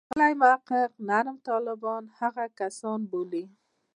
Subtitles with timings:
[0.09, 0.67] ښاغلی محق
[1.07, 3.45] نرم طالبان هغه کسان بولي.